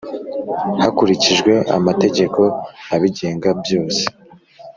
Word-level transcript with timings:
hakurikijwe 0.81 1.51
amategeko 1.77 2.41
abigenga 2.95 3.49
byose. 3.61 4.03